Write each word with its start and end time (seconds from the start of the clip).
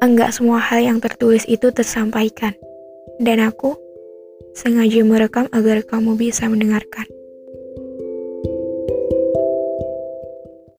enggak 0.00 0.32
semua 0.32 0.58
hal 0.58 0.80
yang 0.80 0.98
tertulis 0.98 1.44
itu 1.44 1.68
tersampaikan. 1.70 2.56
Dan 3.20 3.44
aku 3.44 3.76
sengaja 4.56 5.04
merekam 5.04 5.46
agar 5.52 5.84
kamu 5.84 6.16
bisa 6.16 6.48
mendengarkan. 6.48 7.06